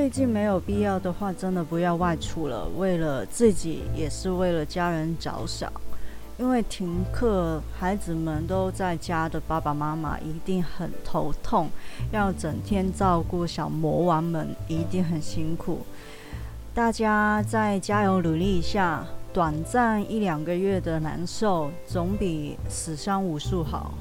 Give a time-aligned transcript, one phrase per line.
[0.00, 2.66] 最近没有必要的话，真的不要外出了。
[2.78, 5.70] 为了自己，也是为了家人着想。
[6.38, 11.68] 因为停课，孩子们都在家的爸爸妈妈一定很头痛，
[12.12, 15.80] 要整天照顾小魔王们，一定很辛苦。
[16.72, 19.04] 大家再加油努力一下，
[19.34, 23.92] 短暂一两个月的难受，总比死伤无数好。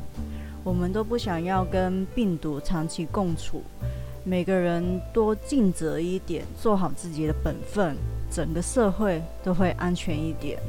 [0.64, 3.62] 我们都不想要跟病毒长期共处，
[4.30, 7.98] 每个人多尽责一点，做好自己的本分，
[8.30, 10.60] 整个社会都会安全一点。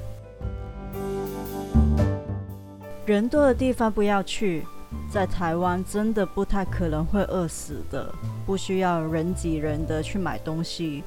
[3.04, 4.64] 人多的地方不要去，
[5.12, 8.10] 在台湾真的不太可能会饿死的，
[8.46, 11.04] 不需要人挤人的去买东西。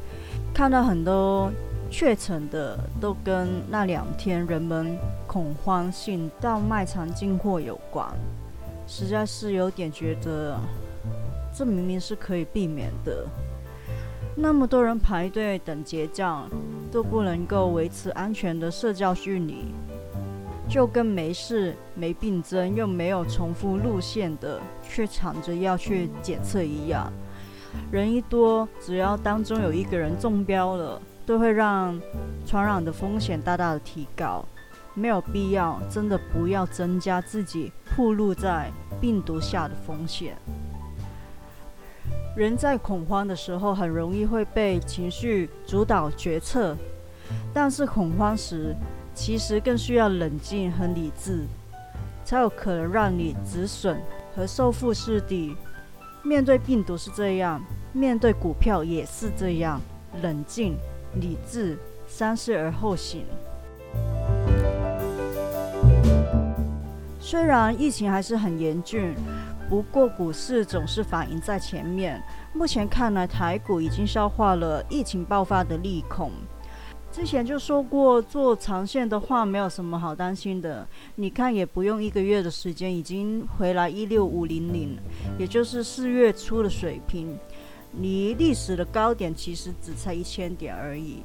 [0.53, 1.51] 看到很多
[1.89, 8.07] 确诊的都跟那两天人们恐慌性到卖场进货有关，
[8.87, 10.59] 实在是有点觉得，
[11.53, 13.25] 这明明是可以避免的。
[14.35, 16.49] 那么多人排队等结账，
[16.91, 19.65] 都不能够维持安全的社交距离。
[20.67, 27.11] 就跟没事、没病症又没有重复路线的，却抢着要去检测一样。
[27.91, 31.99] 人一多，只要当中有一个人中标了，都会让
[32.45, 34.43] 传染的风险大大的提高。
[34.95, 40.37] 没有必要，真的不要增加自己暴露在病毒下的风险。
[42.35, 46.75] 人在恐慌的时候，很容易会被情绪主导决策，
[47.53, 48.75] 但是恐慌时。
[49.15, 51.45] 其实更需要冷静和理智，
[52.25, 54.01] 才有可能让你止损
[54.35, 55.55] 和收复失地。
[56.23, 59.79] 面对病毒是这样，面对股票也是这样，
[60.23, 60.75] 冷静、
[61.21, 61.77] 理智、
[62.07, 63.23] 三思而后行。
[67.19, 69.13] 虽然疫情还是很严峻，
[69.73, 72.21] 不过股市总是反应在前面。
[72.53, 76.31] 目前看来，台股已经消化了疫情爆发的利空。
[77.11, 80.87] 之前就说过，做长线的话没有什么好担心的。
[81.15, 84.95] 你看，也不用一个月的时间，已经回来一六五零零，
[85.39, 87.35] 也就是四月初的水平，
[87.93, 91.23] 离历史的高点其实只差一千点而已。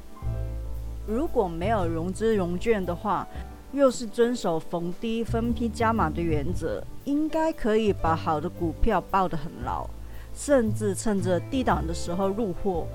[1.07, 3.27] 如果没有融资融券的话，
[3.71, 9.87] 又是遵守逢低分批加码的原则，应该可以把好的股票抱得很牢，
[10.33, 12.87] 甚至趁着低档的时候入货。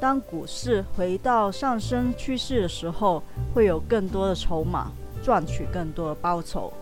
[0.00, 3.22] 当股市回到上升趋势的时候，
[3.54, 4.90] 会有更多的筹码
[5.22, 6.72] 赚取更多的报酬。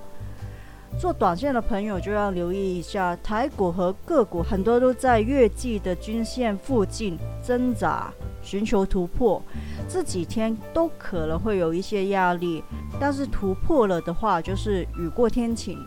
[0.99, 8.12] 做短线的朋友就要留意一下，台股和个股很多都在月季的均线附近挣扎，
[8.43, 9.43] 寻求突破。
[9.89, 12.62] 这几天都可能会有一些压力，
[12.99, 15.78] 但是突破了的话，就是雨过天晴。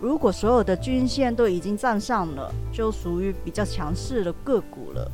[0.00, 5.10] 如果所有的均线都已经站上了，就属于比较强势的个股了。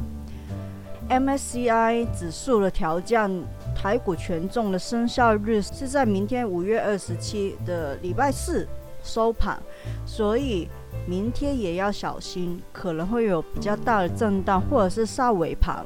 [1.11, 3.31] MSCI 指数的调降，
[3.75, 8.67] 台股权重的生效日是在明天五月二十七的礼拜四
[9.03, 9.59] 收盘，
[10.05, 10.69] 所以
[11.07, 15.85] 明天也要小心，可能会有比较大的震荡或者是杀尾盘。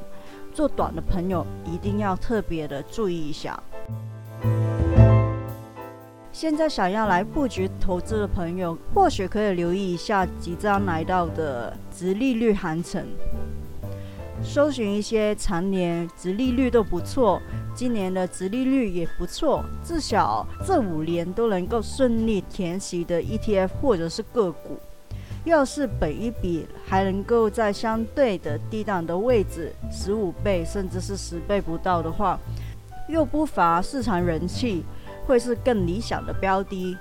[0.52, 3.60] 做短的朋友一定要特别的注意一下。
[6.32, 13.04] 现在想要来布局投资的朋友，或许可以留意一下即将来到的直利率行情。
[14.42, 17.41] 搜寻一些常年直利率都不错，
[17.76, 24.80] 今年的直利率也不错，至少这五年都能够顺利填息的 ETF 或者是个股。
[25.44, 32.39] 要是本一笔还能够在相对的低档的位置，十五倍甚至是十倍不到的话，
[33.09, 34.84] 又不乏市场人气，
[35.27, 36.97] 会是更理想的标的。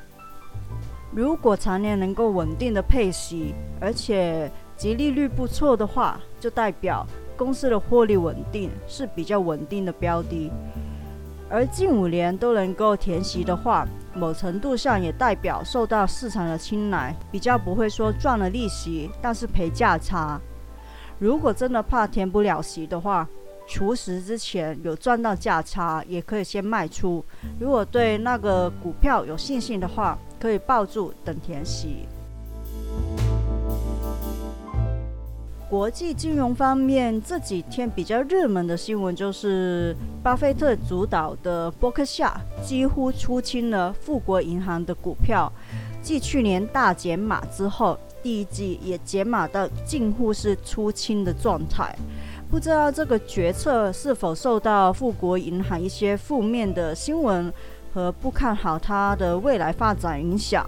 [1.13, 7.05] 如果常年能够稳定的配息，而且及利率不错的话，就代表。
[7.37, 10.51] 公司的获利稳定是比较稳定的标的，
[11.53, 20.39] 而近五年都能够填息的话，某程度上也代表受到市场的青睐，比较不会说赚了利息但是赔价差。
[21.19, 23.27] 如果真的怕填不了息的话，
[23.67, 27.23] 除时之前有赚到价差，也可以先卖出。
[27.59, 32.07] 如果对那个股票有信心的话，可以抱住等填息。
[35.69, 45.51] 国际金融方面，这几天比较热门的新闻就是，巴菲特主导的伯克夏几乎出清了富国银行的股票，
[45.99, 51.95] 继去年大减码之后，第一季也减码到近乎是出清的状态。
[52.51, 57.51] 不知道这个决策是否受到富国银行一些负面的新闻
[57.91, 60.63] 和不看好它的未来发展影响。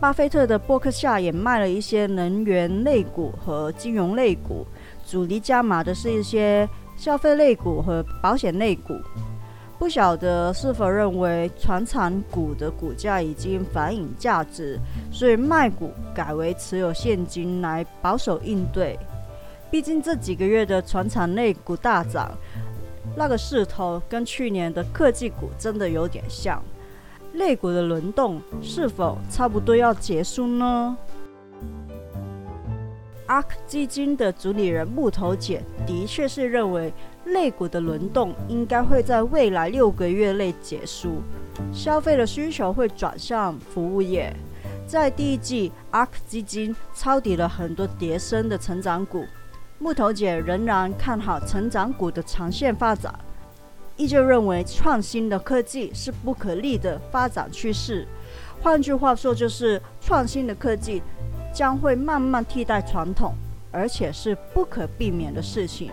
[0.00, 4.66] 巴菲特的伯克夏也卖了一些能源类股和金融类股，
[5.06, 8.94] 主力加码的是一些消费类股和保险类股。
[9.76, 14.78] 不晓得是否认为船产股的股价已经反映价值，
[15.12, 18.98] 所以卖股改为持有现金来保守应对。
[19.70, 22.30] 毕竟这几个月的船产类股大涨，
[23.16, 26.62] 那个势头跟去年的科技股真的有点像。
[27.34, 30.96] 类股的轮动是否差不多要结束呢
[33.26, 36.92] ？ARK 基金的主理人木头姐的确是认为
[37.26, 41.22] 类股的轮动应该会在未来六个月内结束，
[41.72, 44.34] 消费的需求会转向服务业。
[44.86, 49.24] 在第一季，ARK 基金抄底了很多跌升的成长股，
[49.78, 53.14] 木头姐仍然看好成长股的长线发展。
[53.96, 58.06] 依旧认为创新的科技是不可逆的发展趋势。
[58.60, 61.00] 换句话说，就是创新的科技
[61.54, 63.32] 将会慢慢替代传统，
[63.70, 65.90] 而且是不可避免的事情。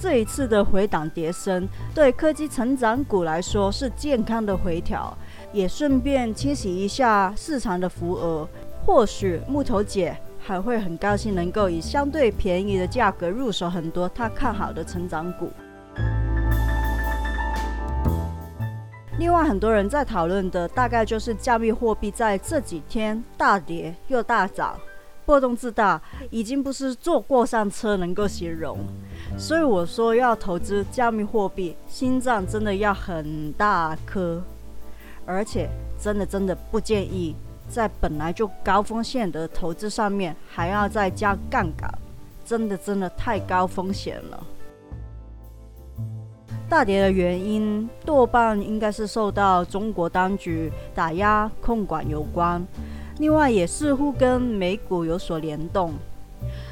[0.00, 5.14] 这一次的回档跌升，对科技成长股来说是健康的回调，
[5.52, 8.48] 也顺便清洗一下市场的浮额。
[8.86, 15.50] 或许木头姐还会很高兴，能够以相对便宜的价格入手很多她看好的成长股。
[19.20, 24.80] 另外，很多人在讨论的大概就是加密货币在这几天大跌又大涨，
[25.26, 26.00] 波动之大，
[26.30, 28.78] 已经不是坐过山车能够形容。
[29.36, 34.42] 所以我说要投资加密货币，心脏真的要很大颗，
[35.26, 35.68] 而且
[36.00, 37.36] 真的真的不建议
[37.68, 41.92] 在本来就高风险的投资上面还要再加杠杆，
[42.46, 44.42] 真的真的太高风险了。
[46.70, 52.64] 大跌的原因多半应该是受到中国当局打压控管有关，
[53.18, 55.92] 另外也似乎跟美股有所联动。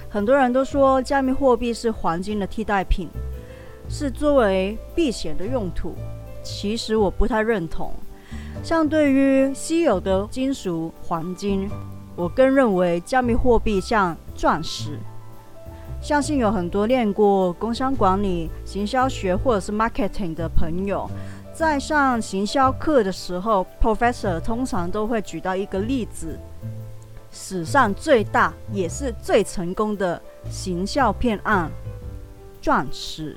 [0.08, 3.08] 很多人都说加密货币是黄金的替代品，
[3.88, 5.96] 是作为避险的用途。
[6.44, 7.92] 其实我不太认同。
[8.62, 11.68] 像对于稀有的金属黄金，
[12.14, 15.00] 我更认为加密货币像钻石。
[16.00, 21.08] 相信有很多练过工商管理、行销学或者是 marketing 的朋友，
[21.52, 26.38] 在上行销课的时候，professor 通常都会举到一个例子：
[27.30, 31.70] 史上最大也是最成功的行销骗案——
[32.62, 33.36] 钻石。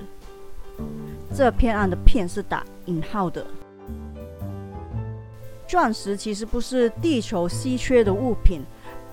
[1.35, 3.45] 这骗案的“骗”是打引号的。
[5.67, 8.61] 钻石其实不是地球稀缺的物品。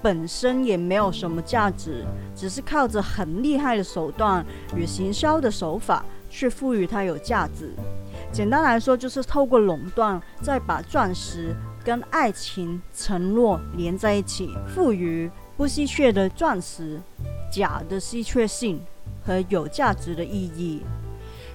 [0.01, 2.05] 本身也没有什么价值，
[2.35, 4.45] 只是靠着很厉害的手段
[4.77, 7.73] 与行销的手法去赋予它有价值。
[8.31, 17.01] 简单来说，就是透过垄断，再把钻石跟爱情承诺连在一起，赋予不稀缺的钻石
[17.51, 18.81] 假的稀缺性
[19.25, 20.83] 和有价值的意义。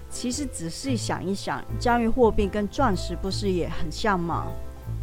[0.09, 4.47] 其实仔细想一想，加密货币跟钻石不是也很像吗？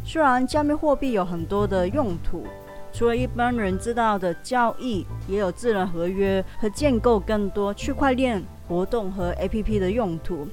[0.05, 2.45] 虽然加密货币有很多的用途。
[2.93, 10.47] 除了一般人知道的交易，也有智能合约和建构更多区块链活动和 APP 的用途。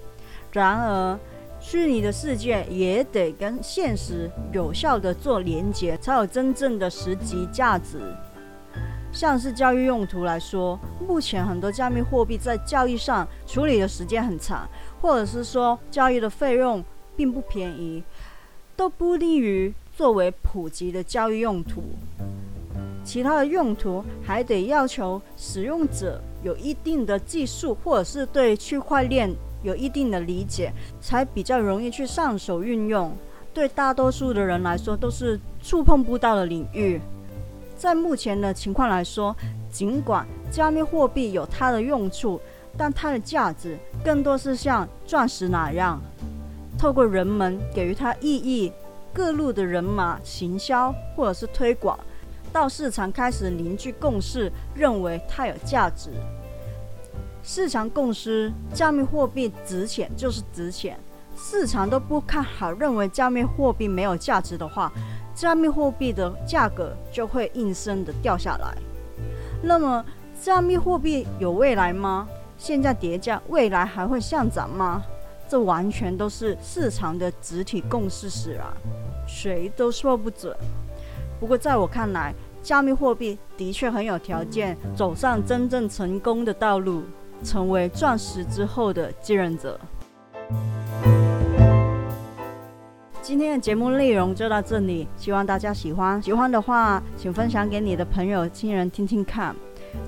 [0.53, 1.19] 然而，
[1.61, 7.99] 虚拟的世界也得跟现实有效的做连接，才有真正的实际价值。
[9.11, 14.69] 像是教育用途来说，目前很多加密货币在交易上处理的时间很长，
[15.01, 16.85] 或者是说交易的费用
[17.17, 18.03] 并不便宜，
[18.77, 19.75] 都不利于。
[19.99, 21.83] 作为普及的交易用途，
[23.03, 29.29] 其他的用途还得要求使用者有一定的技术，或者是对区块链
[29.65, 33.13] 有一定的理解，才比较容易去上手运用。
[33.53, 37.01] 对大多数的人来说，都是触碰不到的领域。
[37.77, 39.35] 在目前的情况来说，
[39.69, 42.41] 尽管加密货币有它的用处，
[42.77, 46.01] 但它的价值更多是像钻石那样，
[46.79, 48.71] 透过人们给予它意义。
[49.19, 51.99] 各路的人马行销或者是推广，
[52.53, 56.11] 到市场开始凝聚共识，认为它有价值。
[57.43, 60.97] 市场共识，加密货币值钱就是值钱，
[61.37, 64.93] 市场都不看好，认为加密货币没有价值的话，
[65.35, 68.73] 加密货币的价格就会应声的掉下来。
[69.61, 70.05] 那么，
[70.41, 72.29] 加密货币有未来吗？
[72.57, 75.03] 现在叠加，未来还会上涨吗？
[75.49, 78.69] 这完全都是市场的集体共识时啊，
[79.29, 80.57] 谁都说不准。
[81.39, 87.05] 不过在我看来，加密货币的确很有条件走上真正成功的道路，
[87.45, 89.79] 成为钻石之后的继任者。
[93.21, 96.21] 今天的节目内容就到这里，希望大家喜欢。
[96.23, 99.55] 喜欢的话，请分享给你的朋友、亲人听听看。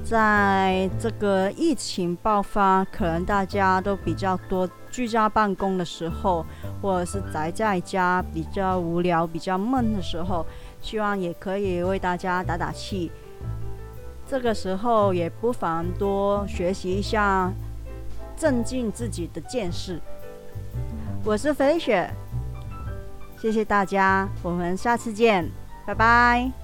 [0.03, 6.45] 在这个疫情爆发，可能大家都比较多居家办公的时候，
[6.81, 10.45] 或者是宅在家比较无聊、比较闷的时候，
[10.81, 13.11] 希望也可以为大家打打气。
[14.27, 17.53] 这个时候也不妨多学习一下，
[18.37, 20.01] 增进自己的见识。
[21.25, 22.09] 我是飞雪，
[23.39, 25.51] 谢谢大家，我们下次见，
[25.87, 26.60] 拜拜。